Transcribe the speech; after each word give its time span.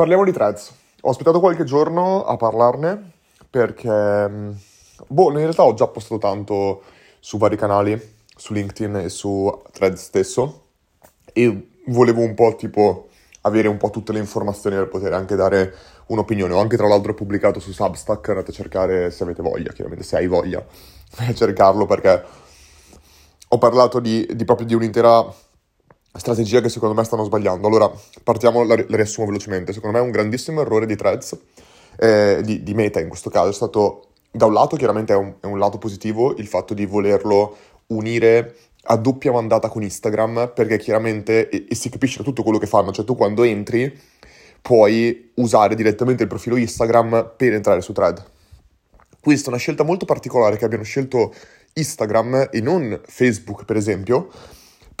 parliamo 0.00 0.24
di 0.24 0.32
threads. 0.32 0.72
Ho 1.02 1.10
aspettato 1.10 1.40
qualche 1.40 1.64
giorno 1.64 2.24
a 2.24 2.34
parlarne 2.38 3.12
perché, 3.50 4.26
mm, 4.26 4.50
boh, 5.08 5.30
in 5.32 5.36
realtà 5.36 5.62
ho 5.62 5.74
già 5.74 5.88
postato 5.88 6.18
tanto 6.18 6.82
su 7.20 7.36
vari 7.36 7.56
canali, 7.56 8.00
su 8.34 8.54
LinkedIn 8.54 8.96
e 8.96 9.08
su 9.10 9.62
threads 9.72 10.02
stesso 10.02 10.68
e 11.34 11.68
volevo 11.88 12.22
un 12.22 12.32
po' 12.32 12.54
tipo 12.56 13.08
avere 13.42 13.68
un 13.68 13.76
po' 13.76 13.90
tutte 13.90 14.12
le 14.12 14.20
informazioni 14.20 14.76
per 14.76 14.88
poter 14.88 15.12
anche 15.12 15.36
dare 15.36 15.74
un'opinione. 16.06 16.54
Ho 16.54 16.60
anche 16.60 16.78
tra 16.78 16.88
l'altro 16.88 17.12
pubblicato 17.12 17.60
su 17.60 17.70
Substack, 17.70 18.26
andate 18.30 18.52
a 18.52 18.54
cercare 18.54 19.10
se 19.10 19.22
avete 19.24 19.42
voglia, 19.42 19.70
chiaramente 19.72 20.04
se 20.04 20.16
hai 20.16 20.26
voglia, 20.26 20.64
a 21.16 21.34
cercarlo 21.34 21.84
perché 21.84 22.24
ho 23.48 23.58
parlato 23.58 24.00
di, 24.00 24.26
di 24.32 24.46
proprio 24.46 24.66
di 24.66 24.72
un'intera 24.74 25.30
strategia 26.18 26.60
che 26.60 26.68
secondo 26.68 26.94
me 26.94 27.04
stanno 27.04 27.24
sbagliando. 27.24 27.66
Allora, 27.66 27.90
partiamo, 28.22 28.64
la, 28.64 28.74
la 28.74 28.96
riassumo 28.96 29.26
velocemente. 29.26 29.72
Secondo 29.72 29.96
me 29.96 30.02
è 30.02 30.06
un 30.06 30.10
grandissimo 30.10 30.60
errore 30.60 30.86
di 30.86 30.96
Threads, 30.96 31.38
eh, 31.98 32.40
di, 32.42 32.62
di, 32.62 32.74
Meta 32.74 33.00
in 33.00 33.08
questo 33.08 33.30
caso, 33.30 33.50
è 33.50 33.52
stato, 33.52 34.08
da 34.30 34.46
un 34.46 34.52
lato 34.52 34.76
chiaramente 34.76 35.12
è 35.12 35.16
un, 35.16 35.34
è 35.40 35.46
un 35.46 35.58
lato 35.58 35.78
positivo 35.78 36.34
il 36.36 36.46
fatto 36.46 36.74
di 36.74 36.86
volerlo 36.86 37.56
unire 37.88 38.56
a 38.84 38.96
doppia 38.96 39.32
mandata 39.32 39.68
con 39.68 39.82
Instagram, 39.82 40.52
perché 40.54 40.78
chiaramente, 40.78 41.48
e, 41.48 41.66
e 41.68 41.74
si 41.74 41.90
capisce 41.90 42.18
da 42.18 42.24
tutto 42.24 42.42
quello 42.42 42.58
che 42.58 42.66
fanno, 42.66 42.92
cioè 42.92 43.04
tu 43.04 43.14
quando 43.14 43.42
entri 43.42 43.98
puoi 44.62 45.32
usare 45.34 45.74
direttamente 45.74 46.22
il 46.22 46.28
profilo 46.28 46.56
Instagram 46.56 47.32
per 47.36 47.54
entrare 47.54 47.80
su 47.80 47.92
Thread. 47.92 48.24
Questa 49.20 49.46
è 49.46 49.48
una 49.50 49.58
scelta 49.58 49.84
molto 49.84 50.06
particolare 50.06 50.56
che 50.56 50.64
abbiano 50.64 50.84
scelto 50.84 51.34
Instagram 51.74 52.48
e 52.50 52.60
non 52.60 53.00
Facebook, 53.04 53.64
per 53.64 53.76
esempio, 53.76 54.30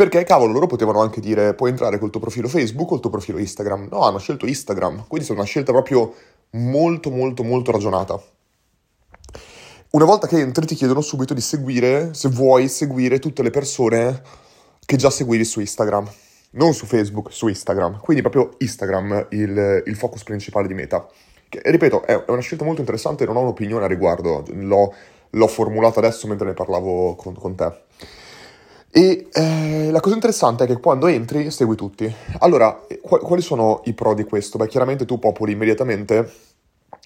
perché 0.00 0.24
cavolo, 0.24 0.54
loro 0.54 0.66
potevano 0.66 1.02
anche 1.02 1.20
dire 1.20 1.52
puoi 1.52 1.68
entrare 1.68 1.98
col 1.98 2.08
tuo 2.08 2.20
profilo 2.20 2.48
Facebook 2.48 2.86
o 2.86 2.92
col 2.92 3.00
tuo 3.00 3.10
profilo 3.10 3.36
Instagram. 3.36 3.88
No, 3.90 4.00
hanno 4.00 4.16
scelto 4.16 4.46
Instagram, 4.46 5.04
quindi 5.06 5.28
è 5.28 5.32
una 5.32 5.44
scelta 5.44 5.72
proprio 5.72 6.14
molto 6.52 7.10
molto 7.10 7.42
molto 7.42 7.70
ragionata. 7.70 8.18
Una 9.90 10.04
volta 10.06 10.26
che 10.26 10.38
entri 10.38 10.64
ti 10.64 10.74
chiedono 10.74 11.02
subito 11.02 11.34
di 11.34 11.42
seguire, 11.42 12.14
se 12.14 12.30
vuoi 12.30 12.68
seguire 12.68 13.18
tutte 13.18 13.42
le 13.42 13.50
persone 13.50 14.22
che 14.86 14.96
già 14.96 15.10
seguivi 15.10 15.44
su 15.44 15.60
Instagram, 15.60 16.10
non 16.52 16.72
su 16.72 16.86
Facebook, 16.86 17.30
su 17.30 17.48
Instagram. 17.48 18.00
Quindi 18.00 18.22
proprio 18.22 18.54
Instagram 18.56 19.26
il, 19.32 19.82
il 19.84 19.96
focus 19.96 20.22
principale 20.22 20.66
di 20.66 20.72
Meta. 20.72 21.06
Che, 21.46 21.60
ripeto, 21.62 22.06
è 22.06 22.24
una 22.28 22.40
scelta 22.40 22.64
molto 22.64 22.80
interessante 22.80 23.26
non 23.26 23.36
ho 23.36 23.40
un'opinione 23.40 23.84
a 23.84 23.88
riguardo, 23.88 24.44
l'ho, 24.48 24.94
l'ho 25.28 25.46
formulata 25.46 25.98
adesso 25.98 26.26
mentre 26.26 26.46
ne 26.46 26.54
parlavo 26.54 27.16
con, 27.16 27.34
con 27.34 27.54
te. 27.54 27.70
E 28.92 29.28
eh, 29.32 29.90
la 29.90 30.00
cosa 30.00 30.14
interessante 30.14 30.64
è 30.64 30.66
che 30.66 30.80
quando 30.80 31.06
entri 31.06 31.50
segui 31.50 31.76
tutti. 31.76 32.12
Allora, 32.40 32.84
qu- 33.00 33.20
quali 33.20 33.40
sono 33.40 33.82
i 33.84 33.94
pro 33.94 34.14
di 34.14 34.24
questo? 34.24 34.58
Beh, 34.58 34.66
chiaramente 34.66 35.04
tu 35.04 35.18
popoli 35.18 35.52
immediatamente 35.52 36.32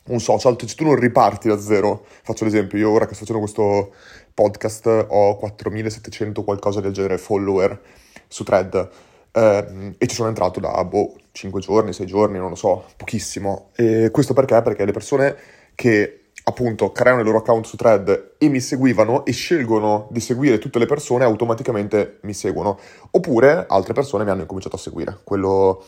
un 0.06 0.20
social, 0.20 0.56
cioè 0.56 0.68
tu 0.74 0.84
non 0.84 0.96
riparti 0.96 1.48
da 1.48 1.58
zero. 1.58 2.04
Faccio 2.22 2.44
l'esempio, 2.44 2.78
io 2.78 2.90
ora 2.90 3.06
che 3.06 3.14
sto 3.14 3.24
facendo 3.24 3.42
questo 3.42 3.92
podcast 4.32 5.06
ho 5.08 5.36
4700 5.36 6.42
qualcosa 6.42 6.80
del 6.80 6.92
genere 6.92 7.18
follower 7.18 7.80
su 8.26 8.44
Thread 8.44 8.90
eh, 9.32 9.94
e 9.98 10.06
ci 10.06 10.14
sono 10.14 10.28
entrato 10.28 10.60
da 10.60 10.84
boh, 10.84 11.14
5 11.32 11.60
giorni, 11.60 11.92
6 11.92 12.06
giorni, 12.06 12.38
non 12.38 12.48
lo 12.48 12.54
so, 12.54 12.84
pochissimo. 12.96 13.70
E 13.76 14.10
questo 14.10 14.32
perché? 14.32 14.62
Perché 14.62 14.84
le 14.84 14.92
persone 14.92 15.36
che 15.74 16.23
appunto 16.44 16.92
creano 16.92 17.20
il 17.20 17.24
loro 17.24 17.38
account 17.38 17.66
su 17.66 17.76
Thread 17.76 18.34
e 18.38 18.48
mi 18.48 18.60
seguivano 18.60 19.24
e 19.24 19.32
scelgono 19.32 20.08
di 20.10 20.20
seguire 20.20 20.58
tutte 20.58 20.78
le 20.78 20.86
persone, 20.86 21.24
automaticamente 21.24 22.18
mi 22.22 22.34
seguono. 22.34 22.78
Oppure 23.10 23.64
altre 23.68 23.92
persone 23.94 24.24
mi 24.24 24.30
hanno 24.30 24.42
incominciato 24.42 24.76
a 24.76 24.78
seguire. 24.78 25.18
Quello 25.24 25.84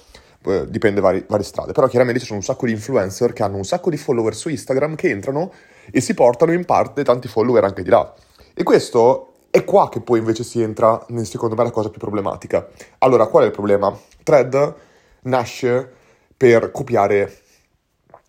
eh, 0.47 0.65
dipende 0.69 1.01
da 1.01 1.23
varie 1.27 1.45
strade. 1.45 1.73
Però 1.73 1.87
chiaramente 1.87 2.21
ci 2.21 2.27
sono 2.27 2.39
un 2.39 2.45
sacco 2.45 2.67
di 2.67 2.73
influencer 2.73 3.33
che 3.33 3.43
hanno 3.43 3.57
un 3.57 3.65
sacco 3.65 3.91
di 3.91 3.97
follower 3.97 4.35
su 4.35 4.49
Instagram 4.49 4.95
che 4.95 5.11
entrano 5.11 5.53
e 5.91 6.01
si 6.01 6.15
portano 6.15 6.53
in 6.53 6.65
parte 6.65 7.05
tanti 7.05 7.29
follower 7.29 7.65
anche 7.65 7.83
di 7.83 7.91
là. 7.91 8.15
E 8.55 8.63
questo 8.63 9.33
è 9.51 9.65
qua 9.65 9.89
che 9.89 10.01
poi 10.01 10.19
invece 10.19 10.45
si 10.45 10.63
entra, 10.63 11.05
secondo 11.23 11.55
me, 11.55 11.65
la 11.65 11.71
cosa 11.71 11.91
più 11.91 11.99
problematica. 12.01 12.69
Allora, 12.99 13.27
qual 13.27 13.45
è 13.45 13.47
il 13.47 13.53
problema? 13.53 13.97
Thread 14.23 14.75
nasce 15.23 15.93
per 16.37 16.71
copiare 16.71 17.41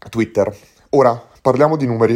Twitter. 0.10 0.56
Ora, 0.92 1.22
Parliamo 1.48 1.78
di 1.78 1.86
numeri. 1.86 2.16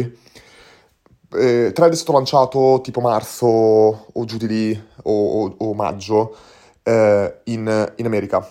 Eh, 1.34 1.70
Thread 1.72 1.92
è 1.92 1.96
stato 1.96 2.12
lanciato 2.12 2.80
tipo 2.82 3.00
marzo 3.00 3.46
o 3.46 4.24
giù 4.26 4.36
di 4.36 4.46
lì 4.46 4.88
o, 5.04 5.44
o, 5.44 5.54
o 5.56 5.72
maggio 5.72 6.36
eh, 6.82 7.40
in, 7.44 7.92
in, 7.96 8.04
America. 8.04 8.46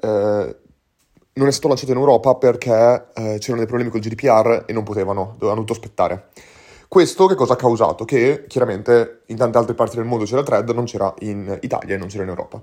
Eh, 0.00 0.56
non 1.32 1.48
è 1.48 1.50
stato 1.50 1.66
lanciato 1.66 1.90
in 1.90 1.98
Europa 1.98 2.36
perché 2.36 3.06
eh, 3.12 3.38
c'erano 3.40 3.56
dei 3.56 3.66
problemi 3.66 3.90
col 3.90 3.98
GDPR 3.98 4.66
e 4.66 4.72
non 4.72 4.84
potevano, 4.84 5.32
dovevano 5.32 5.62
dovuto 5.62 5.72
aspettare. 5.72 6.28
Questo 6.86 7.26
che 7.26 7.34
cosa 7.34 7.54
ha 7.54 7.56
causato? 7.56 8.04
Che 8.04 8.44
chiaramente 8.46 9.22
in 9.26 9.36
tante 9.36 9.58
altre 9.58 9.74
parti 9.74 9.96
del 9.96 10.04
mondo 10.04 10.26
c'era 10.26 10.44
Thread, 10.44 10.70
non 10.70 10.84
c'era 10.84 11.12
in 11.22 11.58
Italia 11.62 11.96
e 11.96 11.98
non 11.98 12.06
c'era 12.06 12.22
in 12.22 12.28
Europa. 12.28 12.62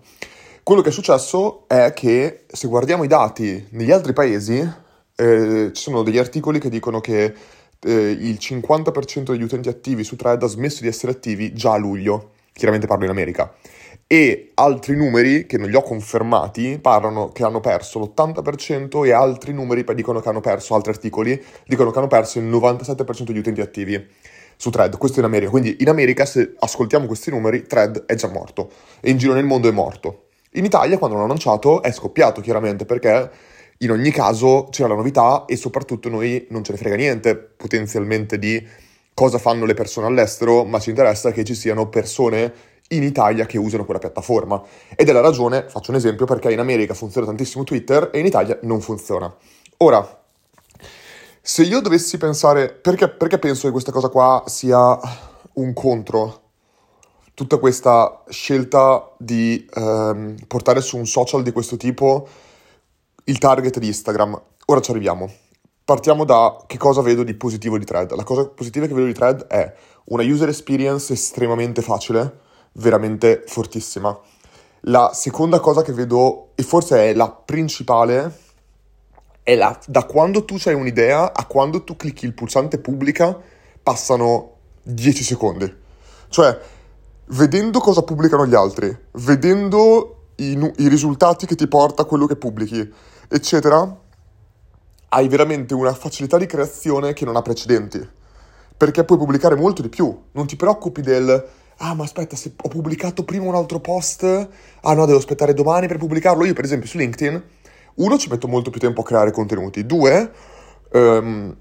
Quello 0.64 0.82
che 0.82 0.88
è 0.88 0.94
successo 0.94 1.66
è 1.68 1.92
che 1.94 2.46
se 2.48 2.70
guardiamo 2.70 3.04
i 3.04 3.08
dati 3.08 3.68
negli 3.72 3.92
altri 3.92 4.14
paesi, 4.14 4.86
eh, 5.18 5.72
ci 5.74 5.82
sono 5.82 6.04
degli 6.04 6.18
articoli 6.18 6.60
che 6.60 6.70
dicono 6.70 7.02
che 7.02 7.34
eh, 7.80 7.92
il 7.92 8.38
50% 8.40 9.32
degli 9.32 9.42
utenti 9.42 9.68
attivi 9.68 10.04
su 10.04 10.16
Thread 10.16 10.44
ha 10.44 10.48
smesso 10.48 10.82
di 10.82 10.88
essere 10.88 11.12
attivi 11.12 11.54
già 11.54 11.74
a 11.74 11.78
luglio, 11.78 12.32
chiaramente 12.54 12.88
parlo 12.88 13.06
in 13.06 13.10
America, 13.10 13.54
e 14.06 14.52
altri 14.54 14.96
numeri 14.96 15.46
che 15.46 15.58
non 15.58 15.70
li 15.70 15.76
ho 15.76 15.82
confermati 15.82 16.80
parlano 16.80 17.30
che 17.30 17.44
hanno 17.44 17.60
perso 17.60 18.00
l'80% 18.00 19.06
e 19.06 19.12
altri 19.12 19.52
numeri 19.54 19.84
dicono 19.96 20.22
che 20.22 20.30
hanno 20.30 20.40
perso, 20.40 20.76
altri 20.76 20.92
articoli 20.92 21.44
dicono 21.66 21.92
che 21.92 21.98
hanno 21.98 22.08
perso 22.08 22.40
il 22.40 22.46
97% 22.46 23.24
degli 23.24 23.40
utenti 23.40 23.60
attivi 23.60 24.08
su 24.56 24.70
Thread, 24.70 24.98
questo 24.98 25.20
in 25.20 25.26
America, 25.26 25.52
quindi 25.52 25.78
in 25.80 25.90
America 25.90 26.26
se 26.26 26.54
ascoltiamo 26.58 27.06
questi 27.06 27.32
numeri 27.32 27.68
Thread 27.68 28.06
è 28.06 28.16
già 28.16 28.30
morto. 28.30 28.72
E 29.02 29.12
in 29.12 29.18
giro 29.18 29.34
nel 29.34 29.46
mondo 29.46 29.68
è 29.68 29.72
morto. 29.72 30.30
In 30.54 30.66
Italia 30.66 30.98
quando 30.98 31.16
l'hanno 31.16 31.28
lanciato 31.28 31.82
è 31.82 31.92
scoppiato 31.92 32.42
chiaramente 32.42 32.86
perché 32.86 33.30
in 33.80 33.92
ogni 33.92 34.12
caso 34.12 34.68
c'era 34.72 34.90
la 34.90 34.96
novità 34.96 35.46
e 35.46 35.56
soprattutto 35.56 36.10
noi 36.10 36.48
non 36.50 36.64
ce 36.64 36.72
ne 36.72 36.78
frega 36.78 36.96
niente 36.96 37.36
potenzialmente 37.36 38.40
di 38.40 38.66
cosa 39.14 39.38
fanno 39.38 39.66
le 39.66 39.74
persone 39.74 40.08
all'estero, 40.08 40.64
ma 40.64 40.80
ci 40.80 40.90
interessa 40.90 41.32
che 41.32 41.44
ci 41.44 41.56
siano 41.56 41.88
persone 41.90 42.54
in 42.90 43.04
Italia 43.04 43.46
che 43.46 43.58
usano 43.58 43.84
quella 43.84 44.00
piattaforma. 44.00 44.62
Ed 44.96 45.10
è 45.10 45.12
la 45.12 45.22
ragione, 45.22 45.66
faccio 45.68 45.92
un 45.92 45.98
esempio, 45.98 46.26
perché 46.26 46.52
in 46.52 46.60
America 46.60 46.94
funziona 46.94 47.26
tantissimo 47.26 47.64
Twitter 47.64 48.10
e 48.14 48.20
in 48.20 48.26
Italia 48.26 48.58
non 48.62 48.80
funziona. 48.82 49.34
Ora, 49.78 50.24
se 51.42 51.64
io 51.64 51.82
dovessi 51.82 52.18
pensare, 52.18 52.70
perché, 52.70 53.10
perché 53.10 53.40
penso 53.40 53.66
che 53.68 53.72
questa 53.72 53.92
cosa 53.92 54.10
qua 54.10 54.44
sia 54.48 55.00
un 55.54 55.74
contro 55.74 56.42
tutta 57.34 57.58
questa 57.58 58.24
scelta 58.30 59.14
di 59.18 59.68
ehm, 59.74 60.36
portare 60.48 60.82
su 60.82 60.98
un 60.98 61.06
social 61.06 61.44
di 61.44 61.52
questo 61.52 61.78
tipo 61.78 62.28
il 63.28 63.38
target 63.40 63.80
di 63.80 63.88
Instagram. 63.88 64.42
Ora 64.66 64.80
ci 64.80 64.92
arriviamo. 64.92 65.32
Partiamo 65.84 66.26
da 66.26 66.64
che 66.66 66.78
cosa 66.78 67.02
vedo 67.02 67.24
di 67.24 67.34
positivo 67.34 67.78
di 67.78 67.86
Thread. 67.86 68.14
La 68.16 68.24
cosa 68.24 68.46
positiva 68.48 68.88
che 68.88 68.94
vedo 68.94 69.06
di 69.06 69.14
Thread 69.14 69.48
è 69.48 69.74
una 70.06 70.24
user 70.24 70.50
experience 70.50 71.14
estremamente 71.14 71.82
facile, 71.82 72.40
veramente 72.74 73.44
fortissima. 73.46 74.18
La 74.82 75.12
seconda 75.14 75.60
cosa 75.60 75.82
che 75.82 75.94
vedo, 75.94 76.52
e 76.56 76.64
forse 76.64 77.10
è 77.10 77.14
la 77.14 77.30
principale, 77.30 78.46
è 79.44 79.56
la, 79.56 79.78
da 79.88 80.06
quando 80.06 80.46
tu 80.46 80.58
hai 80.66 80.74
un'idea 80.74 81.34
a 81.34 81.46
quando 81.46 81.84
tu 81.84 81.96
clicchi 81.96 82.26
il 82.26 82.34
pulsante 82.34 82.80
pubblica 82.80 83.38
passano 83.82 84.56
10 84.84 85.24
secondi. 85.24 85.76
Cioè, 86.30 86.60
vedendo 87.28 87.80
cosa 87.80 88.04
pubblicano 88.04 88.46
gli 88.46 88.56
altri, 88.56 88.96
vedendo 89.14 90.18
i, 90.38 90.74
i 90.78 90.88
risultati 90.88 91.46
che 91.46 91.56
ti 91.56 91.68
porta 91.68 92.06
quello 92.06 92.26
che 92.26 92.36
pubblichi, 92.36 92.94
eccetera, 93.28 94.00
hai 95.10 95.28
veramente 95.28 95.74
una 95.74 95.94
facilità 95.94 96.38
di 96.38 96.46
creazione 96.46 97.14
che 97.14 97.26
non 97.26 97.36
ha 97.36 97.42
precedenti. 97.42 98.16
Perché 98.78 99.04
puoi 99.04 99.18
pubblicare 99.18 99.56
molto 99.56 99.82
di 99.82 99.90
più. 99.90 100.16
Non 100.34 100.46
ti 100.46 100.56
preoccupi 100.56 101.02
del 101.02 101.46
ah, 101.78 101.94
ma 101.94 102.04
aspetta, 102.04 102.36
se 102.36 102.54
ho 102.56 102.68
pubblicato 102.68 103.24
prima 103.24 103.46
un 103.46 103.56
altro 103.56 103.80
post, 103.80 104.24
ah 104.24 104.94
no, 104.94 105.06
devo 105.06 105.18
aspettare 105.18 105.54
domani 105.54 105.88
per 105.88 105.98
pubblicarlo. 105.98 106.46
Io, 106.46 106.54
per 106.54 106.64
esempio, 106.64 106.88
su 106.88 106.98
LinkedIn, 106.98 107.44
uno, 107.96 108.18
ci 108.18 108.30
metto 108.30 108.48
molto 108.48 108.70
più 108.70 108.80
tempo 108.80 109.02
a 109.02 109.04
creare 109.04 109.32
contenuti. 109.32 109.86
Due, 109.86 110.32
um, 110.94 111.56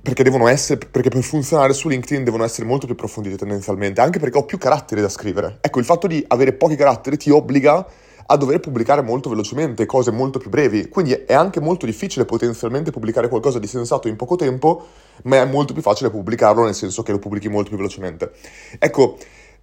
perché 0.00 0.22
devono 0.22 0.48
essere, 0.48 0.78
perché 0.90 1.10
per 1.10 1.22
funzionare 1.22 1.72
su 1.72 1.88
LinkedIn 1.88 2.24
devono 2.24 2.44
essere 2.44 2.66
molto 2.66 2.86
più 2.86 2.94
approfonditi 2.94 3.36
tendenzialmente, 3.36 4.00
anche 4.00 4.18
perché 4.18 4.38
ho 4.38 4.44
più 4.44 4.58
caratteri 4.58 5.00
da 5.00 5.08
scrivere. 5.08 5.58
Ecco, 5.60 5.78
il 5.78 5.84
fatto 5.84 6.06
di 6.06 6.24
avere 6.28 6.52
pochi 6.52 6.76
caratteri 6.76 7.16
ti 7.16 7.30
obbliga 7.30 7.86
a 8.30 8.36
dover 8.36 8.60
pubblicare 8.60 9.02
molto 9.02 9.30
velocemente 9.30 9.86
cose 9.86 10.10
molto 10.10 10.38
più 10.38 10.50
brevi, 10.50 10.88
quindi 10.88 11.12
è 11.12 11.34
anche 11.34 11.60
molto 11.60 11.86
difficile 11.86 12.24
potenzialmente 12.24 12.90
pubblicare 12.90 13.28
qualcosa 13.28 13.58
di 13.58 13.66
sensato 13.66 14.08
in 14.08 14.16
poco 14.16 14.36
tempo, 14.36 14.86
ma 15.24 15.36
è 15.36 15.44
molto 15.46 15.72
più 15.72 15.82
facile 15.82 16.10
pubblicarlo 16.10 16.64
nel 16.64 16.74
senso 16.74 17.02
che 17.02 17.12
lo 17.12 17.18
pubblichi 17.18 17.48
molto 17.48 17.68
più 17.68 17.78
velocemente. 17.78 18.32
Ecco, 18.78 19.16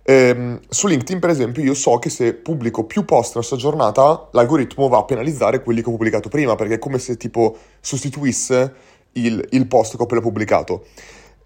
Ehm, 0.07 0.59
su 0.69 0.85
LinkedIn, 0.85 1.19
per 1.19 1.31
esempio, 1.31 1.63
io 1.63 1.73
so 1.73 1.97
che 1.97 2.11
se 2.11 2.35
pubblico 2.35 2.83
più 2.83 3.05
post 3.05 3.33
nella 3.33 3.41
stessa 3.41 3.59
giornata, 3.59 4.27
l'algoritmo 4.33 4.87
va 4.87 4.99
a 4.99 5.03
penalizzare 5.03 5.63
quelli 5.63 5.81
che 5.81 5.87
ho 5.87 5.93
pubblicato 5.93 6.29
prima, 6.29 6.53
perché 6.53 6.75
è 6.75 6.79
come 6.79 6.99
se 6.99 7.17
tipo 7.17 7.57
sostituisse 7.79 8.73
il, 9.13 9.43
il 9.49 9.65
post 9.65 9.95
che 9.95 10.01
ho 10.01 10.05
appena 10.05 10.21
pubblicato. 10.21 10.85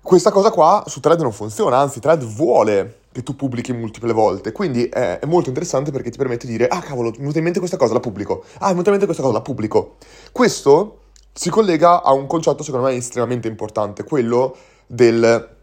Questa 0.02 0.32
cosa 0.32 0.52
qua 0.52 0.84
su 0.88 1.00
Thread 1.00 1.22
non 1.22 1.32
funziona, 1.32 1.78
anzi 1.78 2.02
Thread 2.02 2.22
vuole 2.26 3.00
che 3.12 3.24
tu 3.24 3.36
pubblichi 3.36 3.74
multiple 3.74 4.14
volte, 4.14 4.52
quindi 4.52 4.86
è, 4.86 5.20
è, 5.20 5.26
molto 5.26 5.50
interessante 5.50 5.92
perché 5.92 6.12
ti 6.12 6.18
permette 6.18 6.46
di 6.46 6.54
dire 6.54 6.68
ah 6.68 6.80
cavolo, 6.80 7.10
mi 7.10 7.16
è 7.16 7.20
venuta 7.20 7.38
in 7.40 7.44
mente 7.44 7.60
questa 7.60 7.78
cosa, 7.78 7.94
la 7.94 8.00
pubblico, 8.00 8.44
ah 8.60 8.66
mi 8.66 8.72
è 8.72 8.74
venuta 8.74 8.90
in 8.90 8.98
mente 8.98 9.06
questa 9.06 9.24
cosa, 9.24 9.36
la 9.36 9.42
pubblico. 9.42 9.96
Questo 10.32 11.00
si 11.34 11.50
collega 11.50 12.04
a 12.04 12.12
un 12.14 12.28
concetto 12.28 12.64
secondo 12.64 12.88
me 12.88 12.94
estremamente 12.94 13.48
importante, 13.48 14.04
quello 14.04 14.56
del 14.86 15.58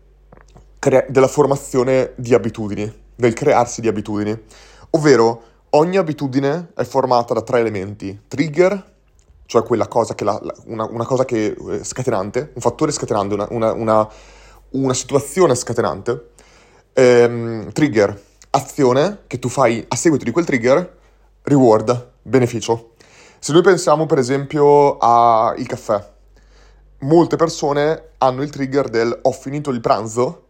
crea- 0.78 1.06
della 1.08 1.28
formazione 1.28 2.12
di 2.16 2.34
abitudini, 2.34 2.92
del 3.14 3.32
crearsi 3.32 3.80
di 3.80 3.88
abitudini. 3.88 4.36
Ovvero, 4.90 5.42
ogni 5.70 5.96
abitudine 5.96 6.72
è 6.74 6.84
formata 6.84 7.34
da 7.34 7.42
tre 7.42 7.60
elementi: 7.60 8.22
trigger, 8.28 8.94
cioè 9.46 9.62
quella 9.62 9.88
cosa 9.88 10.14
che 10.14 10.24
la, 10.24 10.40
una, 10.66 10.84
una, 10.84 11.04
cosa 11.04 11.24
che 11.24 11.56
eh, 11.56 11.84
scatenante, 11.84 12.52
un 12.54 12.60
fattore 12.60 12.92
scatenante, 12.92 13.34
una, 13.50 13.72
una, 13.72 14.08
una 14.70 14.94
situazione 14.94 15.54
scatenante. 15.54 16.30
Ehm, 16.98 17.72
trigger, 17.72 18.18
azione 18.52 19.24
che 19.26 19.38
tu 19.38 19.50
fai 19.50 19.84
a 19.86 19.94
seguito 19.96 20.24
di 20.24 20.30
quel 20.30 20.46
trigger, 20.46 20.96
reward, 21.42 22.12
beneficio. 22.22 22.92
Se 23.38 23.52
noi 23.52 23.60
pensiamo 23.60 24.06
per 24.06 24.16
esempio 24.16 24.96
al 24.96 25.62
caffè, 25.66 26.02
molte 27.00 27.36
persone 27.36 28.12
hanno 28.16 28.40
il 28.40 28.48
trigger 28.48 28.88
del 28.88 29.18
ho 29.20 29.32
finito 29.32 29.68
il 29.68 29.82
pranzo 29.82 30.44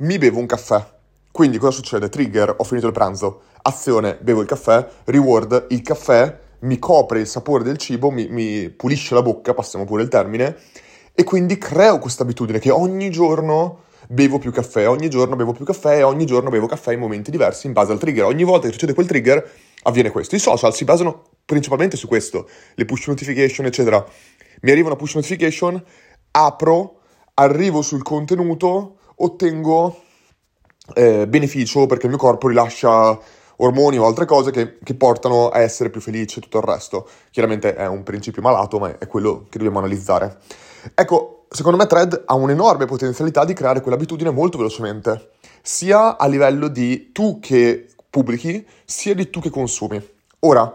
mi 0.00 0.18
bevo 0.18 0.38
un 0.38 0.44
caffè. 0.44 0.84
Quindi 1.32 1.56
cosa 1.56 1.72
succede? 1.72 2.10
Trigger, 2.10 2.56
ho 2.58 2.64
finito 2.64 2.88
il 2.88 2.92
pranzo. 2.92 3.44
Azione, 3.62 4.18
bevo 4.20 4.42
il 4.42 4.46
caffè. 4.46 4.86
Reward, 5.04 5.68
il 5.70 5.80
caffè 5.80 6.38
mi 6.58 6.78
copre 6.78 7.20
il 7.20 7.26
sapore 7.26 7.64
del 7.64 7.78
cibo, 7.78 8.10
mi, 8.10 8.26
mi 8.28 8.68
pulisce 8.68 9.14
la 9.14 9.22
bocca, 9.22 9.54
passiamo 9.54 9.86
pure 9.86 10.02
il 10.02 10.08
termine, 10.10 10.58
e 11.14 11.24
quindi 11.24 11.56
creo 11.56 11.98
questa 11.98 12.22
abitudine 12.22 12.58
che 12.58 12.70
ogni 12.70 13.08
giorno 13.10 13.84
bevo 14.08 14.38
più 14.38 14.52
caffè, 14.52 14.88
ogni 14.88 15.08
giorno 15.08 15.36
bevo 15.36 15.52
più 15.52 15.64
caffè 15.64 15.98
e 15.98 16.02
ogni 16.02 16.26
giorno 16.26 16.50
bevo 16.50 16.66
caffè 16.66 16.92
in 16.92 17.00
momenti 17.00 17.30
diversi 17.30 17.66
in 17.66 17.72
base 17.72 17.92
al 17.92 17.98
trigger. 17.98 18.24
Ogni 18.24 18.44
volta 18.44 18.66
che 18.66 18.72
succede 18.72 18.94
quel 18.94 19.06
trigger 19.06 19.50
avviene 19.82 20.10
questo. 20.10 20.34
I 20.34 20.38
social 20.38 20.74
si 20.74 20.84
basano 20.84 21.24
principalmente 21.44 21.96
su 21.96 22.06
questo, 22.06 22.48
le 22.74 22.84
push 22.84 23.06
notification, 23.08 23.66
eccetera. 23.66 24.04
Mi 24.62 24.70
arriva 24.70 24.88
una 24.88 24.96
push 24.96 25.14
notification, 25.14 25.82
apro, 26.32 27.00
arrivo 27.34 27.82
sul 27.82 28.02
contenuto, 28.02 28.98
ottengo 29.16 30.02
eh, 30.94 31.26
beneficio 31.26 31.86
perché 31.86 32.04
il 32.06 32.10
mio 32.10 32.20
corpo 32.20 32.48
rilascia 32.48 33.18
ormoni 33.56 33.98
o 33.98 34.06
altre 34.06 34.24
cose 34.24 34.50
che, 34.50 34.78
che, 34.82 34.94
portano 34.94 35.48
a 35.48 35.60
essere 35.60 35.90
più 35.90 36.00
felice 36.00 36.38
e 36.38 36.42
tutto 36.42 36.58
il 36.58 36.64
resto. 36.64 37.08
Chiaramente 37.30 37.74
è 37.74 37.86
un 37.86 38.02
principio 38.02 38.42
malato, 38.42 38.78
ma 38.78 38.98
è 38.98 39.06
quello 39.06 39.46
che 39.48 39.58
dobbiamo 39.58 39.78
analizzare. 39.78 40.38
Ecco, 40.94 41.35
secondo 41.48 41.78
me 41.78 41.86
Thread 41.86 42.22
ha 42.26 42.34
un'enorme 42.34 42.86
potenzialità 42.86 43.44
di 43.44 43.52
creare 43.52 43.80
quell'abitudine 43.80 44.30
molto 44.30 44.58
velocemente, 44.58 45.30
sia 45.62 46.16
a 46.16 46.26
livello 46.26 46.68
di 46.68 47.12
tu 47.12 47.38
che 47.40 47.88
pubblichi, 48.08 48.66
sia 48.84 49.14
di 49.14 49.30
tu 49.30 49.40
che 49.40 49.50
consumi. 49.50 50.00
Ora, 50.40 50.72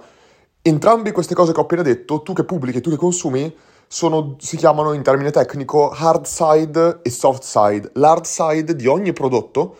entrambe 0.61 1.11
queste 1.11 1.35
cose 1.35 1.53
che 1.53 1.59
ho 1.59 1.63
appena 1.63 1.81
detto, 1.81 2.21
tu 2.21 2.33
che 2.33 2.43
pubblichi 2.43 2.77
e 2.77 2.81
tu 2.81 2.89
che 2.89 2.97
consumi, 2.97 3.55
sono, 3.87 4.37
si 4.39 4.55
chiamano 4.55 4.93
in 4.93 5.03
termine 5.03 5.31
tecnico 5.31 5.89
hard 5.89 6.25
side 6.25 6.99
e 7.01 7.09
soft 7.09 7.43
side. 7.43 7.91
L'hard 7.95 8.23
side 8.23 8.75
di 8.75 8.87
ogni 8.87 9.11
prodotto 9.11 9.79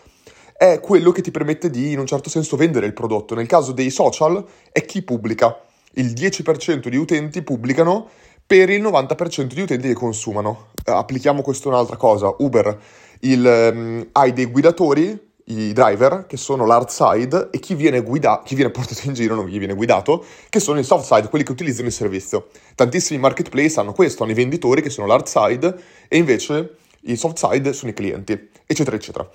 è 0.54 0.80
quello 0.80 1.12
che 1.12 1.22
ti 1.22 1.30
permette 1.30 1.70
di, 1.70 1.92
in 1.92 1.98
un 1.98 2.06
certo 2.06 2.28
senso, 2.28 2.56
vendere 2.56 2.86
il 2.86 2.92
prodotto. 2.92 3.34
Nel 3.34 3.46
caso 3.46 3.72
dei 3.72 3.90
social 3.90 4.44
è 4.70 4.84
chi 4.84 5.02
pubblica. 5.02 5.58
Il 5.94 6.12
10% 6.12 6.88
di 6.88 6.96
utenti 6.96 7.42
pubblicano 7.42 8.08
per 8.52 8.68
il 8.68 8.82
90% 8.82 9.44
di 9.44 9.62
utenti 9.62 9.88
che 9.88 9.94
consumano. 9.94 10.72
Applichiamo 10.84 11.40
questo 11.40 11.68
un'altra 11.68 11.96
cosa. 11.96 12.34
Uber, 12.36 12.78
il, 13.20 13.70
um, 13.72 14.06
hai 14.12 14.34
dei 14.34 14.44
guidatori 14.44 15.30
i 15.44 15.72
driver, 15.72 16.26
che 16.28 16.36
sono 16.36 16.66
l'hard 16.66 16.88
side, 16.88 17.48
e 17.50 17.58
chi 17.60 17.74
viene, 17.74 18.02
guida- 18.02 18.42
chi 18.44 18.54
viene 18.54 18.70
portato 18.70 19.00
in 19.04 19.14
giro, 19.14 19.34
non 19.34 19.48
chi 19.48 19.56
viene 19.56 19.72
guidato, 19.72 20.22
che 20.50 20.60
sono 20.60 20.78
i 20.78 20.84
soft 20.84 21.06
side, 21.06 21.30
quelli 21.30 21.46
che 21.46 21.52
utilizzano 21.52 21.86
il 21.86 21.94
servizio. 21.94 22.48
Tantissimi 22.74 23.18
marketplace 23.18 23.80
hanno 23.80 23.94
questo, 23.94 24.22
hanno 24.22 24.32
i 24.32 24.34
venditori 24.34 24.82
che 24.82 24.90
sono 24.90 25.06
l'hard 25.06 25.24
side, 25.24 25.74
e 26.06 26.18
invece 26.18 26.76
i 27.04 27.16
soft 27.16 27.38
side 27.38 27.72
sono 27.72 27.90
i 27.90 27.94
clienti, 27.94 28.50
eccetera, 28.66 28.96
eccetera. 28.96 29.26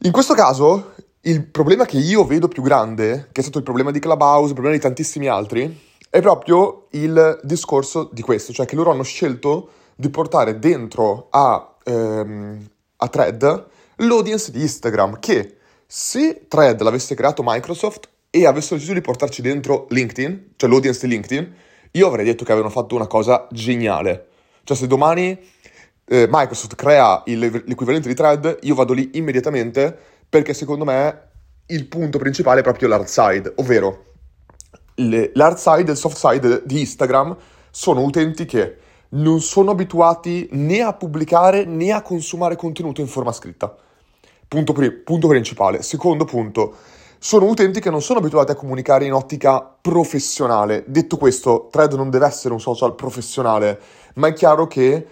In 0.00 0.12
questo 0.12 0.32
caso, 0.32 0.94
il 1.20 1.44
problema 1.44 1.84
che 1.84 1.98
io 1.98 2.24
vedo 2.24 2.48
più 2.48 2.62
grande, 2.62 3.28
che 3.32 3.40
è 3.40 3.42
stato 3.42 3.58
il 3.58 3.64
problema 3.64 3.90
di 3.90 3.98
Clubhouse, 3.98 4.48
il 4.48 4.54
problema 4.54 4.76
di 4.76 4.82
tantissimi 4.82 5.28
altri, 5.28 5.92
è 6.14 6.20
proprio 6.20 6.86
il 6.90 7.40
discorso 7.42 8.08
di 8.12 8.22
questo, 8.22 8.52
cioè 8.52 8.66
che 8.66 8.76
loro 8.76 8.92
hanno 8.92 9.02
scelto 9.02 9.70
di 9.96 10.10
portare 10.10 10.60
dentro 10.60 11.26
a, 11.30 11.74
ehm, 11.82 12.68
a 12.98 13.08
Thread 13.08 13.66
l'audience 13.96 14.52
di 14.52 14.60
Instagram, 14.60 15.18
che 15.18 15.56
se 15.84 16.46
Thread 16.46 16.80
l'avesse 16.82 17.16
creato 17.16 17.42
Microsoft 17.44 18.08
e 18.30 18.46
avessero 18.46 18.76
deciso 18.76 18.92
di 18.92 19.00
portarci 19.00 19.42
dentro 19.42 19.88
LinkedIn, 19.88 20.52
cioè 20.54 20.70
l'audience 20.70 21.04
di 21.04 21.12
LinkedIn, 21.14 21.54
io 21.90 22.06
avrei 22.06 22.24
detto 22.24 22.44
che 22.44 22.52
avevano 22.52 22.72
fatto 22.72 22.94
una 22.94 23.08
cosa 23.08 23.48
geniale. 23.50 24.28
Cioè 24.62 24.76
se 24.76 24.86
domani 24.86 25.36
eh, 26.04 26.28
Microsoft 26.30 26.76
crea 26.76 27.24
il, 27.26 27.40
l'equivalente 27.40 28.06
di 28.06 28.14
Thread, 28.14 28.58
io 28.60 28.76
vado 28.76 28.92
lì 28.92 29.10
immediatamente 29.14 29.98
perché 30.28 30.54
secondo 30.54 30.84
me 30.84 31.30
il 31.66 31.88
punto 31.88 32.18
principale 32.18 32.60
è 32.60 32.62
proprio 32.62 32.86
l'hard 32.86 33.06
side, 33.06 33.54
ovvero 33.56 34.12
le, 34.96 35.30
l'hard 35.34 35.56
side 35.56 35.88
e 35.88 35.92
il 35.92 35.96
soft 35.96 36.16
side 36.16 36.62
di 36.64 36.80
Instagram 36.80 37.36
sono 37.70 38.02
utenti 38.02 38.44
che 38.44 38.78
non 39.10 39.40
sono 39.40 39.70
abituati 39.70 40.48
né 40.52 40.80
a 40.80 40.92
pubblicare 40.92 41.64
né 41.64 41.92
a 41.92 42.02
consumare 42.02 42.56
contenuto 42.56 43.00
in 43.00 43.06
forma 43.06 43.32
scritta. 43.32 43.74
Punto, 44.46 44.72
pri- 44.72 44.92
punto 44.92 45.28
principale. 45.28 45.82
Secondo 45.82 46.24
punto, 46.24 46.74
sono 47.18 47.46
utenti 47.46 47.80
che 47.80 47.90
non 47.90 48.02
sono 48.02 48.18
abituati 48.18 48.52
a 48.52 48.54
comunicare 48.54 49.06
in 49.06 49.12
ottica 49.12 49.60
professionale. 49.80 50.84
Detto 50.86 51.16
questo, 51.16 51.68
Thread 51.70 51.94
non 51.94 52.10
deve 52.10 52.26
essere 52.26 52.52
un 52.52 52.60
social 52.60 52.94
professionale, 52.94 53.80
ma 54.14 54.28
è 54.28 54.32
chiaro 54.32 54.66
che 54.66 55.06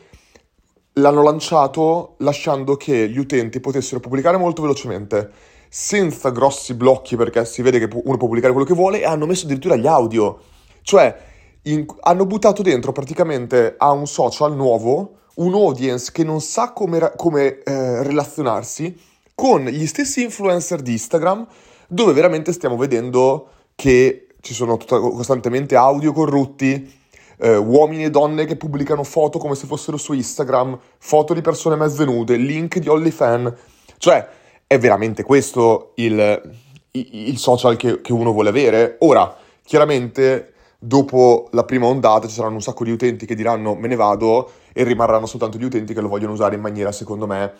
l'hanno 0.94 1.23
lanciato 1.23 2.17
lasciando 2.19 2.76
che 2.76 3.08
gli 3.08 3.19
utenti 3.19 3.61
potessero 3.61 4.00
pubblicare 4.00 4.37
molto 4.37 4.61
velocemente, 4.61 5.31
senza 5.75 6.29
grossi 6.29 6.75
blocchi 6.75 7.17
perché 7.17 7.47
si 7.47 7.63
vede 7.63 7.79
che 7.79 7.89
uno 7.91 8.19
può 8.19 8.27
pubblicare 8.27 8.53
quello 8.53 8.69
che 8.69 8.75
vuole 8.75 9.01
e 9.01 9.07
hanno 9.07 9.25
messo 9.25 9.47
addirittura 9.47 9.75
gli 9.75 9.87
audio. 9.87 10.39
Cioè, 10.83 11.17
in, 11.63 11.87
hanno 12.01 12.27
buttato 12.27 12.61
dentro 12.61 12.93
praticamente 12.93 13.77
a 13.79 13.91
un 13.91 14.07
social 14.07 14.55
nuovo 14.55 15.20
un 15.37 15.55
audience 15.55 16.13
che 16.13 16.25
non 16.25 16.43
sa 16.43 16.73
come, 16.73 17.15
come 17.17 17.63
eh, 17.63 18.03
relazionarsi 18.03 18.94
con 19.35 19.65
gli 19.65 19.87
stessi 19.87 20.23
influencer 20.23 20.82
di 20.82 20.93
Instagram, 20.93 21.46
dove 21.89 22.13
veramente 22.13 22.53
stiamo 22.53 22.77
vedendo 22.77 23.49
che 23.75 24.27
ci 24.43 24.53
sono 24.53 24.77
tutta, 24.77 24.99
costantemente 24.99 25.75
audio 25.75 26.13
corrotti, 26.13 27.01
eh, 27.39 27.56
uomini 27.56 28.05
e 28.05 28.11
donne 28.11 28.44
che 28.44 28.56
pubblicano 28.56 29.05
foto 29.05 29.39
come 29.39 29.55
se 29.55 29.67
fossero 29.67 29.96
su 29.96 30.13
Instagram, 30.13 30.79
foto 30.99 31.32
di 31.32 31.41
persone 31.41 31.77
mezze 31.77 32.05
nude, 32.05 32.37
link 32.37 32.77
di 32.77 32.89
OnlyFans. 32.89 33.53
Cioè, 33.96 34.41
è 34.72 34.79
veramente 34.79 35.22
questo 35.22 35.93
il, 35.96 36.56
il 36.93 37.36
social 37.36 37.76
che, 37.76 38.00
che 38.00 38.12
uno 38.14 38.32
vuole 38.32 38.48
avere? 38.48 38.96
Ora, 39.00 39.36
chiaramente, 39.62 40.55
dopo 40.79 41.48
la 41.50 41.64
prima 41.64 41.84
ondata 41.84 42.26
ci 42.26 42.32
saranno 42.32 42.55
un 42.55 42.62
sacco 42.62 42.82
di 42.82 42.91
utenti 42.91 43.26
che 43.26 43.34
diranno 43.34 43.74
me 43.74 43.86
ne 43.86 43.96
vado 43.96 44.50
e 44.72 44.82
rimarranno 44.84 45.26
soltanto 45.26 45.58
gli 45.58 45.64
utenti 45.64 45.93
che 45.93 46.00
lo 46.00 46.08
vogliono 46.08 46.32
usare 46.32 46.55
in 46.55 46.62
maniera, 46.62 46.91
secondo 46.91 47.26
me, 47.26 47.52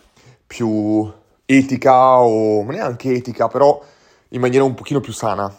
più 0.47 1.07
etica 1.45 2.19
o 2.19 2.63
neanche 2.63 3.13
etica, 3.13 3.47
però 3.47 3.79
in 4.29 4.41
maniera 4.41 4.63
un 4.63 4.73
pochino 4.73 4.99
più 4.99 5.13
sana. 5.13 5.55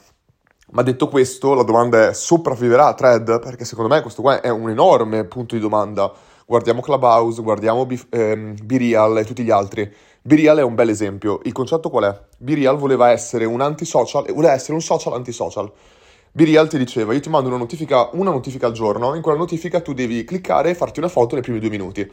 Ma 0.72 0.82
detto 0.82 1.06
questo, 1.08 1.54
la 1.54 1.62
domanda 1.62 2.08
è 2.08 2.14
sopravviverà 2.14 2.94
Thread? 2.94 3.38
Perché 3.38 3.64
secondo 3.64 3.94
me 3.94 4.02
questo 4.02 4.22
qua 4.22 4.40
è 4.40 4.48
un 4.48 4.70
enorme 4.70 5.22
punto 5.22 5.54
di 5.54 5.60
domanda. 5.60 6.12
Guardiamo 6.46 6.82
Clubhouse, 6.82 7.40
guardiamo 7.40 7.86
B- 7.86 8.06
ehm, 8.10 8.56
Birial 8.62 9.16
e 9.16 9.24
tutti 9.24 9.42
gli 9.42 9.50
altri. 9.50 9.90
Birial 10.20 10.58
è 10.58 10.62
un 10.62 10.74
bel 10.74 10.90
esempio. 10.90 11.40
Il 11.44 11.52
concetto 11.52 11.88
qual 11.88 12.04
è? 12.04 12.20
Birial 12.36 12.76
voleva 12.76 13.10
essere 13.10 13.46
un 13.46 13.62
antisocial, 13.62 14.26
voleva 14.30 14.52
essere 14.52 14.74
un 14.74 14.82
social 14.82 15.14
antisocial. 15.14 15.72
Birial 16.32 16.68
ti 16.68 16.76
diceva, 16.76 17.14
io 17.14 17.20
ti 17.20 17.30
mando 17.30 17.48
una 17.48 17.56
notifica, 17.56 18.10
una 18.12 18.30
notifica 18.30 18.66
al 18.66 18.72
giorno, 18.72 19.14
in 19.14 19.22
quella 19.22 19.38
notifica 19.38 19.80
tu 19.80 19.94
devi 19.94 20.24
cliccare 20.24 20.70
e 20.70 20.74
farti 20.74 20.98
una 20.98 21.08
foto 21.08 21.34
nei 21.34 21.42
primi 21.42 21.60
due 21.60 21.70
minuti 21.70 22.06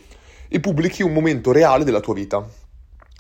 e 0.48 0.60
pubblichi 0.62 1.04
un 1.04 1.12
momento 1.12 1.52
reale 1.52 1.84
della 1.84 2.00
tua 2.00 2.14
vita. 2.14 2.46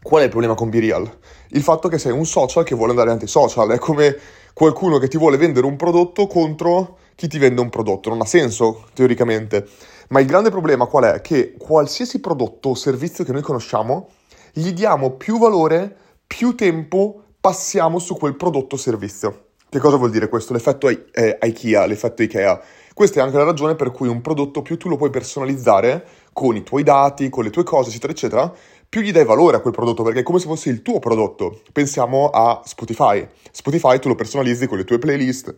Qual 0.01 0.21
è 0.21 0.25
il 0.25 0.31
problema 0.31 0.53
con 0.55 0.69
BeReal? 0.69 1.17
Il 1.49 1.61
fatto 1.61 1.89
che 1.89 1.97
sei 1.97 2.13
un 2.13 2.25
social 2.25 2.63
che 2.63 2.73
vuole 2.73 2.91
andare 2.91 3.11
anti-social, 3.11 3.69
è 3.71 3.77
come 3.79 4.17
qualcuno 4.53 4.97
che 4.97 5.09
ti 5.09 5.17
vuole 5.17 5.35
vendere 5.35 5.65
un 5.65 5.75
prodotto 5.75 6.25
contro 6.27 6.97
chi 7.15 7.27
ti 7.27 7.37
vende 7.37 7.61
un 7.61 7.69
prodotto, 7.69 8.09
non 8.09 8.21
ha 8.21 8.25
senso 8.25 8.85
teoricamente. 8.93 9.67
Ma 10.11 10.19
il 10.19 10.25
grande 10.25 10.49
problema 10.49 10.87
qual 10.87 11.05
è? 11.05 11.21
Che 11.21 11.55
qualsiasi 11.57 12.19
prodotto 12.19 12.69
o 12.69 12.75
servizio 12.75 13.23
che 13.23 13.31
noi 13.31 13.41
conosciamo, 13.41 14.09
gli 14.51 14.71
diamo 14.73 15.11
più 15.11 15.39
valore, 15.39 15.95
più 16.27 16.53
tempo, 16.53 17.23
passiamo 17.39 17.97
su 17.97 18.17
quel 18.17 18.35
prodotto 18.35 18.75
o 18.75 18.77
servizio. 18.77 19.45
Che 19.69 19.79
cosa 19.79 19.95
vuol 19.95 20.09
dire 20.09 20.27
questo? 20.27 20.51
L'effetto 20.51 20.89
eh, 20.89 21.37
IKEA, 21.41 21.85
l'effetto 21.85 22.23
IKEA. 22.23 22.61
Questa 22.93 23.21
è 23.21 23.23
anche 23.23 23.37
la 23.37 23.45
ragione 23.45 23.75
per 23.75 23.91
cui 23.91 24.09
un 24.09 24.19
prodotto 24.19 24.61
più 24.61 24.77
tu 24.77 24.89
lo 24.89 24.97
puoi 24.97 25.09
personalizzare 25.09 26.05
con 26.33 26.57
i 26.57 26.63
tuoi 26.63 26.83
dati, 26.83 27.29
con 27.29 27.45
le 27.45 27.49
tue 27.49 27.63
cose, 27.63 27.87
eccetera, 27.87 28.11
eccetera, 28.11 28.53
più 28.89 28.99
gli 28.99 29.13
dai 29.13 29.23
valore 29.23 29.55
a 29.55 29.59
quel 29.61 29.73
prodotto, 29.73 30.03
perché 30.03 30.19
è 30.19 30.23
come 30.23 30.39
se 30.39 30.47
fosse 30.47 30.69
il 30.69 30.81
tuo 30.81 30.99
prodotto. 30.99 31.61
Pensiamo 31.71 32.29
a 32.31 32.61
Spotify. 32.65 33.25
Spotify 33.49 33.97
tu 33.99 34.09
lo 34.09 34.15
personalizzi 34.15 34.67
con 34.67 34.77
le 34.77 34.83
tue 34.83 34.99
playlist, 34.99 35.55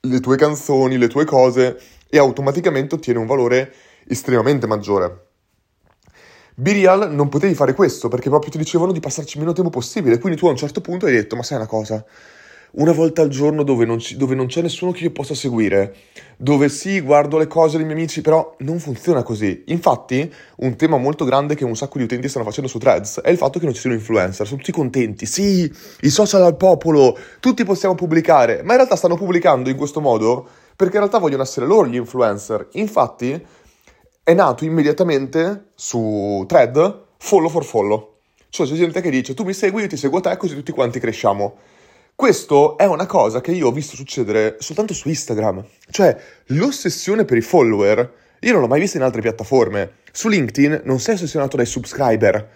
le 0.00 0.20
tue 0.20 0.36
canzoni, 0.36 0.98
le 0.98 1.06
tue 1.06 1.24
cose 1.24 1.80
e 2.08 2.18
automaticamente 2.18 2.94
ottieni 2.94 3.18
un 3.18 3.26
valore 3.26 3.72
estremamente 4.06 4.66
maggiore. 4.66 5.24
Birial 6.54 7.14
non 7.14 7.28
potevi 7.28 7.54
fare 7.54 7.74
questo 7.74 8.08
perché 8.08 8.30
proprio 8.30 8.50
ti 8.50 8.58
dicevano 8.58 8.92
di 8.92 9.00
passarci 9.00 9.36
il 9.36 9.42
meno 9.42 9.52
tempo 9.52 9.68
possibile, 9.68 10.18
quindi 10.18 10.38
tu 10.38 10.46
a 10.46 10.50
un 10.50 10.56
certo 10.56 10.80
punto 10.80 11.04
hai 11.04 11.12
detto, 11.12 11.36
ma 11.36 11.42
sai 11.42 11.58
una 11.58 11.66
cosa, 11.66 12.02
una 12.76 12.92
volta 12.92 13.22
al 13.22 13.28
giorno 13.28 13.62
dove 13.62 13.84
non, 13.84 13.98
ci, 13.98 14.16
dove 14.16 14.34
non, 14.34 14.46
c'è 14.46 14.62
nessuno 14.62 14.90
che 14.90 15.04
io 15.04 15.10
possa 15.10 15.34
seguire, 15.34 15.94
dove 16.36 16.68
sì, 16.68 17.00
guardo 17.00 17.38
le 17.38 17.46
cose 17.46 17.76
dei 17.76 17.84
miei 17.86 17.98
amici, 17.98 18.20
però 18.20 18.56
non 18.60 18.78
funziona 18.78 19.22
così. 19.22 19.64
Infatti, 19.66 20.32
un 20.56 20.76
tema 20.76 20.96
molto 20.96 21.24
grande 21.24 21.54
che 21.54 21.64
un 21.64 21.76
sacco 21.76 21.98
di 21.98 22.04
utenti 22.04 22.28
stanno 22.28 22.44
facendo 22.44 22.68
su 22.68 22.78
Threads 22.78 23.20
è 23.20 23.30
il 23.30 23.36
fatto 23.36 23.58
che 23.58 23.64
non 23.64 23.74
ci 23.74 23.80
siano 23.80 23.96
influencer, 23.96 24.46
sono 24.46 24.58
tutti 24.58 24.72
contenti, 24.72 25.26
sì, 25.26 25.70
i 26.00 26.10
social 26.10 26.42
al 26.42 26.56
popolo, 26.56 27.18
tutti 27.40 27.64
possiamo 27.64 27.94
pubblicare, 27.94 28.62
ma 28.62 28.72
in 28.72 28.78
realtà 28.78 28.96
stanno 28.96 29.16
pubblicando 29.16 29.68
in 29.70 29.76
questo 29.76 30.00
modo 30.00 30.48
perché 30.76 30.94
in 30.94 31.00
realtà 31.00 31.18
vogliono 31.18 31.42
essere 31.42 31.66
loro 31.66 31.86
gli 31.86 31.96
influencer. 31.96 32.68
Infatti, 32.72 33.44
è 34.22 34.34
nato 34.34 34.64
immediatamente 34.64 35.70
su 35.74 36.44
Thread 36.46 37.04
follow 37.18 37.48
for 37.48 37.64
follow. 37.64 38.14
Cioè 38.48 38.66
c'è 38.66 38.74
gente 38.74 39.00
che 39.00 39.10
dice 39.10 39.34
tu 39.34 39.44
mi 39.44 39.52
segui, 39.52 39.82
io 39.82 39.88
ti 39.88 39.96
seguo 39.96 40.20
te, 40.20 40.36
così 40.36 40.54
tutti 40.54 40.72
quanti 40.72 41.00
cresciamo. 41.00 41.56
Questo 42.14 42.78
è 42.78 42.86
una 42.86 43.06
cosa 43.06 43.40
che 43.40 43.52
io 43.52 43.68
ho 43.68 43.72
visto 43.72 43.94
succedere 43.94 44.56
soltanto 44.60 44.94
su 44.94 45.08
Instagram. 45.08 45.64
Cioè 45.90 46.16
l'ossessione 46.46 47.24
per 47.24 47.36
i 47.36 47.42
follower, 47.42 48.14
io 48.40 48.52
non 48.52 48.62
l'ho 48.62 48.66
mai 48.66 48.80
vista 48.80 48.96
in 48.96 49.02
altre 49.02 49.20
piattaforme. 49.20 49.96
Su 50.12 50.28
LinkedIn 50.28 50.82
non 50.84 50.98
sei 50.98 51.14
ossessionato 51.14 51.56
dai 51.56 51.66
subscriber. 51.66 52.48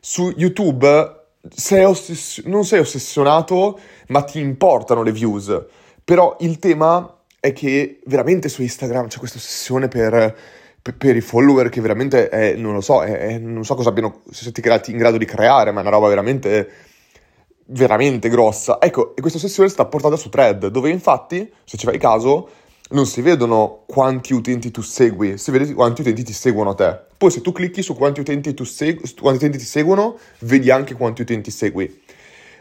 Su 0.00 0.32
YouTube 0.36 1.22
sei 1.48 1.84
ossess- 1.84 2.44
non 2.44 2.64
sei 2.64 2.80
ossessionato, 2.80 3.78
ma 4.08 4.22
ti 4.22 4.38
importano 4.38 5.02
le 5.02 5.12
views. 5.12 5.64
Però 6.04 6.36
il 6.40 6.58
tema 6.58 7.20
è 7.44 7.52
che 7.52 8.00
veramente 8.06 8.48
su 8.48 8.62
Instagram 8.62 9.08
c'è 9.08 9.18
questa 9.18 9.36
ossessione 9.36 9.88
per 9.88 10.34
per 10.98 11.16
i 11.16 11.22
follower 11.22 11.70
che 11.70 11.80
veramente 11.80 12.28
è, 12.28 12.56
non 12.56 12.74
lo 12.74 12.82
so, 12.82 13.02
è, 13.02 13.16
è, 13.16 13.38
non 13.38 13.64
so 13.64 13.74
cosa 13.74 13.88
abbiano, 13.88 14.20
siano 14.24 14.50
stati 14.50 14.60
creati 14.60 14.90
in 14.90 14.98
grado 14.98 15.16
di 15.16 15.24
creare, 15.24 15.70
ma 15.70 15.78
è 15.78 15.80
una 15.80 15.90
roba 15.90 16.08
veramente, 16.08 16.70
veramente 17.68 18.28
grossa. 18.28 18.78
Ecco, 18.78 19.16
e 19.16 19.22
questa 19.22 19.38
sessione 19.38 19.68
è 19.68 19.72
stata 19.72 19.88
portata 19.88 20.16
su 20.16 20.28
Thread, 20.28 20.66
dove 20.66 20.90
infatti, 20.90 21.50
se 21.64 21.78
ci 21.78 21.86
fai 21.86 21.98
caso, 21.98 22.50
non 22.90 23.06
si 23.06 23.22
vedono 23.22 23.84
quanti 23.86 24.34
utenti 24.34 24.70
tu 24.70 24.82
segui, 24.82 25.38
si 25.38 25.50
vede 25.50 25.72
quanti 25.72 26.02
utenti 26.02 26.22
ti 26.22 26.34
seguono 26.34 26.70
a 26.70 26.74
te. 26.74 27.00
Poi 27.16 27.30
se 27.30 27.40
tu 27.40 27.52
clicchi 27.52 27.80
su 27.80 27.94
quanti 27.94 28.20
utenti, 28.20 28.52
tu 28.52 28.64
segui, 28.64 29.10
quanti 29.18 29.38
utenti 29.38 29.56
ti 29.56 29.64
seguono, 29.64 30.18
vedi 30.40 30.70
anche 30.70 30.92
quanti 30.92 31.22
utenti 31.22 31.50
segui 31.50 32.02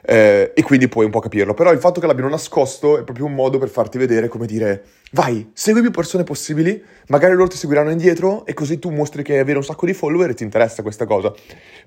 eh, 0.06 0.52
e 0.54 0.62
quindi 0.64 0.88
puoi 0.88 1.06
un 1.06 1.12
po' 1.12 1.20
capirlo. 1.20 1.54
Però 1.54 1.72
il 1.72 1.80
fatto 1.80 2.00
che 2.00 2.08
l'abbiano 2.08 2.30
nascosto 2.30 2.98
è 2.98 3.04
proprio 3.04 3.26
un 3.26 3.34
modo 3.34 3.58
per 3.58 3.70
farti 3.70 3.98
vedere 3.98 4.28
come 4.28 4.46
dire 4.46 4.84
vai, 5.12 5.52
segui 5.54 5.82
più 5.82 5.92
persone 5.92 6.24
possibili, 6.24 6.82
magari 7.08 7.34
loro 7.34 7.48
ti 7.48 7.58
seguiranno 7.58 7.92
indietro 7.92 8.46
e 8.46 8.54
così 8.54 8.80
tu 8.80 8.90
mostri 8.90 9.24
che 9.24 9.40
avere 9.40 9.58
un 9.58 9.64
sacco 9.64 9.86
di 9.86 9.94
follower 9.94 10.30
e 10.30 10.34
ti 10.34 10.44
interessa 10.44 10.82
questa 10.82 11.06
cosa. 11.06 11.34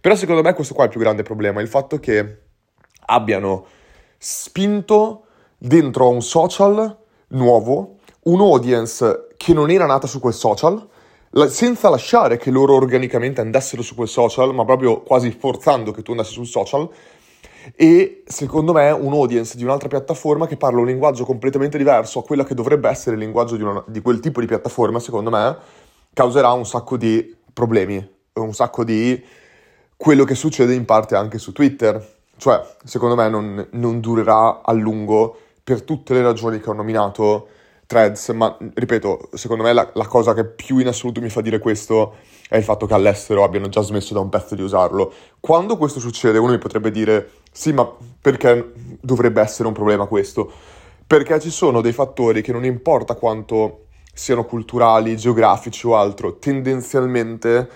Però 0.01 0.15
secondo 0.15 0.43
me 0.43 0.55
questo 0.55 0.75
qua 0.75 0.85
è 0.85 0.87
il 0.87 0.93
più 0.93 1.01
grande 1.01 1.23
problema, 1.23 1.61
il 1.61 1.69
fatto 1.69 1.99
che 1.99 2.39
abbiano 3.07 3.67
spinto 4.19 5.25
dentro 5.59 6.07
a 6.07 6.09
un 6.09 6.23
social 6.23 6.99
nuovo 7.29 7.97
un'audience 8.27 9.29
che 9.37 9.53
non 9.53 9.71
era 9.71 9.87
nata 9.87 10.07
su 10.07 10.21
quel 10.21 10.35
social, 10.35 10.89
senza 11.49 11.89
lasciare 11.89 12.39
che 12.39 12.51
loro 12.51 12.75
organicamente 12.75 13.41
andassero 13.41 13.83
su 13.83 13.95
quel 13.95 14.09
social, 14.09 14.55
ma 14.55 14.65
proprio 14.65 15.03
quasi 15.03 15.31
forzando 15.31 15.93
che 15.93 16.03
tu 16.03 16.13
andassi 16.13 16.33
sul 16.33 16.47
social, 16.47 16.89
e 17.75 18.23
secondo 18.27 18.73
me 18.73 18.91
un 18.91 19.13
audience 19.13 19.57
di 19.57 19.65
un'altra 19.65 19.89
piattaforma 19.89 20.47
che 20.47 20.57
parla 20.57 20.81
un 20.81 20.87
linguaggio 20.87 21.25
completamente 21.25 21.79
diverso 21.79 22.21
a 22.21 22.25
quello 22.25 22.45
che 22.45 22.55
dovrebbe 22.55 22.89
essere 22.89 23.17
il 23.17 23.23
linguaggio 23.23 23.57
di, 23.57 23.63
una, 23.63 23.83
di 23.87 24.01
quel 24.01 24.21
tipo 24.21 24.41
di 24.41 24.47
piattaforma, 24.47 25.01
secondo 25.01 25.31
me, 25.31 25.57
causerà 26.13 26.53
un 26.53 26.65
sacco 26.65 26.97
di 26.97 27.35
problemi, 27.53 28.07
un 28.35 28.55
sacco 28.55 28.85
di 28.85 29.23
quello 29.97 30.25
che 30.25 30.35
succede 30.35 30.75
in 30.75 30.85
parte 30.85 31.17
anche 31.17 31.39
su 31.39 31.53
Twitter. 31.53 32.15
Cioè, 32.37 32.63
secondo 32.85 33.15
me 33.15 33.29
non, 33.29 33.67
non 33.73 34.01
durerà 34.01 34.61
a 34.63 34.73
lungo 34.73 35.39
per 35.65 35.83
tutte 35.83 36.15
le 36.15 36.23
ragioni 36.23 36.61
che 36.61 36.71
ho 36.71 36.75
nominato 36.75 37.49
threads, 37.87 38.29
ma 38.31 38.57
ripeto, 38.75 39.31
secondo 39.35 39.63
me 39.63 39.73
la, 39.73 39.89
la, 39.95 40.07
cosa 40.07 40.35
che 40.35 40.45
più 40.45 40.79
in 40.79 40.89
assoluto 40.89 41.21
mi 41.21 41.29
fa 41.29 41.41
dire 41.41 41.59
questo 41.61 42.17
è 42.49 42.57
il 42.57 42.65
fatto 42.65 42.87
che 42.87 42.95
all'estero 42.95 43.45
abbiano 43.45 43.69
già 43.69 43.81
smesso 43.81 44.13
da 44.13 44.21
un 44.21 44.29
pezzo 44.29 44.55
di 44.55 44.63
usarlo. 44.63 45.13
Quando 45.41 45.77
questo 45.77 46.01
succede, 46.01 46.39
uno 46.39 46.53
mi 46.53 46.59
potrebbe 46.59 46.91
dire, 46.91 47.31
sì, 47.57 47.73
ma 47.73 47.91
perché 48.21 48.73
dovrebbe 49.01 49.41
essere 49.41 49.67
un 49.67 49.73
problema 49.73 50.05
questo? 50.05 50.53
Perché 51.07 51.41
ci 51.41 51.49
sono 51.49 51.81
dei 51.81 51.93
fattori 51.93 52.43
che 52.43 52.53
non 52.53 52.67
importa 52.67 53.15
quanto 53.15 53.87
siano 54.13 54.45
culturali, 54.45 55.17
geografici 55.17 55.87
o 55.87 55.97
altro, 55.97 56.37
tendenzialmente 56.37 57.67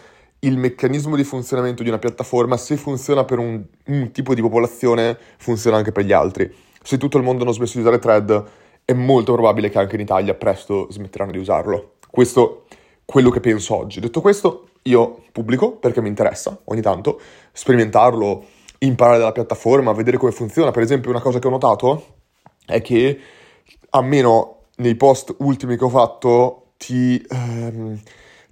il 0.41 0.59
meccanismo 0.59 1.17
di 1.17 1.25
funzionamento 1.25 1.83
di 1.83 1.89
una 1.89 1.99
piattaforma, 1.99 2.59
se 2.59 2.77
funziona 2.77 3.25
per 3.25 3.39
un, 3.39 3.63
un 3.87 4.11
tipo 4.13 4.35
di 4.35 4.43
popolazione, 4.43 5.17
funziona 5.39 5.79
anche 5.79 5.93
per 5.93 6.05
gli 6.05 6.13
altri. 6.13 6.55
Se 6.83 6.99
tutto 6.99 7.17
il 7.17 7.25
mondo 7.25 7.45
non 7.45 7.55
smesso 7.55 7.79
di 7.79 7.81
usare 7.81 7.99
thread, 7.99 8.45
è 8.85 8.93
molto 8.93 9.33
probabile 9.33 9.71
che 9.71 9.79
anche 9.79 9.95
in 9.95 10.03
Italia 10.03 10.35
presto 10.35 10.89
smetteranno 10.91 11.33
di 11.33 11.39
usarlo. 11.39 11.95
Questo 12.07 12.65
è 12.69 12.75
quello 13.07 13.31
che 13.31 13.41
penso 13.41 13.77
oggi. 13.77 13.99
Detto 13.99 14.21
questo, 14.21 14.69
io 14.83 15.23
pubblico 15.33 15.73
perché 15.73 16.03
mi 16.03 16.09
interessa 16.09 16.61
ogni 16.65 16.83
tanto 16.83 17.19
sperimentarlo, 17.53 18.45
imparare 18.81 19.19
dalla 19.19 19.33
piattaforma, 19.33 19.93
vedere 19.93 20.17
come 20.17 20.33
funziona. 20.33 20.71
Per 20.71 20.83
esempio, 20.83 21.11
una 21.11 21.21
cosa 21.21 21.39
che 21.39 21.47
ho 21.47 21.51
notato 21.51 22.17
è 22.67 22.81
che 22.81 23.19
almeno 23.91 24.67
nei 24.77 24.95
post 24.95 25.35
ultimi 25.39 25.77
che 25.77 25.85
ho 25.85 25.89
fatto 25.89 26.73
ti, 26.77 27.23
ehm, 27.29 28.01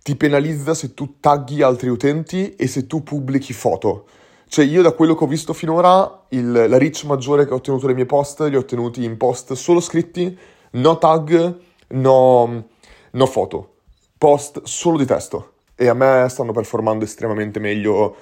ti 0.02 0.16
penalizza 0.16 0.74
se 0.74 0.94
tu 0.94 1.18
tagghi 1.20 1.62
altri 1.62 1.88
utenti 1.88 2.54
e 2.56 2.66
se 2.66 2.86
tu 2.86 3.02
pubblichi 3.02 3.52
foto. 3.52 4.06
Cioè 4.48 4.64
io 4.64 4.82
da 4.82 4.92
quello 4.92 5.14
che 5.14 5.24
ho 5.24 5.26
visto 5.26 5.52
finora, 5.52 6.24
il, 6.30 6.50
la 6.50 6.78
reach 6.78 7.04
maggiore 7.04 7.46
che 7.46 7.52
ho 7.52 7.56
ottenuto 7.56 7.86
nei 7.86 7.94
miei 7.94 8.06
post, 8.06 8.40
li 8.48 8.56
ho 8.56 8.60
ottenuti 8.60 9.04
in 9.04 9.16
post 9.16 9.52
solo 9.52 9.80
scritti, 9.80 10.36
no 10.72 10.98
tag, 10.98 11.58
no, 11.88 12.64
no 13.10 13.26
foto, 13.26 13.74
post 14.16 14.62
solo 14.64 14.96
di 14.96 15.04
testo. 15.04 15.52
E 15.74 15.88
a 15.88 15.94
me 15.94 16.26
stanno 16.28 16.52
performando 16.52 17.04
estremamente 17.04 17.60
meglio 17.60 18.16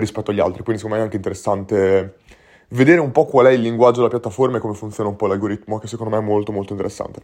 rispetto 0.00 0.30
agli 0.30 0.40
altri, 0.40 0.62
quindi 0.62 0.80
secondo 0.82 0.96
me 0.96 1.02
è 1.02 1.04
anche 1.04 1.16
interessante 1.16 2.16
vedere 2.68 3.00
un 3.00 3.12
po' 3.12 3.26
qual 3.26 3.46
è 3.46 3.50
il 3.50 3.60
linguaggio 3.60 3.98
della 3.98 4.08
piattaforma 4.08 4.56
e 4.56 4.60
come 4.60 4.74
funziona 4.74 5.08
un 5.08 5.16
po' 5.16 5.26
l'algoritmo, 5.26 5.78
che 5.78 5.86
secondo 5.86 6.14
me 6.14 6.22
è 6.22 6.24
molto 6.24 6.52
molto 6.52 6.72
interessante. 6.72 7.22